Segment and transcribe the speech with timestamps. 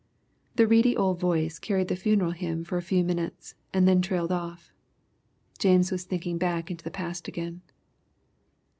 [0.55, 4.31] '"The reedy old voice carried the funeral hymn for a few minutes and then trailed
[4.31, 4.73] off.
[5.59, 7.61] James was thinking back into the past again.